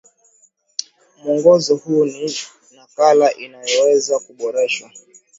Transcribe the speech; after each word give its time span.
Mwongozo 1.23 1.75
huu 1.75 2.05
ni 2.05 2.33
nakala 2.75 3.33
inayoweza 3.33 4.19
kuboreshwa 4.19 4.89